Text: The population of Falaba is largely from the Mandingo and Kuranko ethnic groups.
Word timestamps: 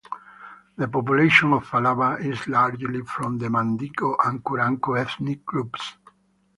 The 0.77 0.87
population 0.87 1.53
of 1.53 1.63
Falaba 1.67 2.19
is 2.25 2.47
largely 2.47 3.01
from 3.03 3.37
the 3.37 3.51
Mandingo 3.51 4.17
and 4.25 4.43
Kuranko 4.43 4.99
ethnic 4.99 5.45
groups. 5.45 5.95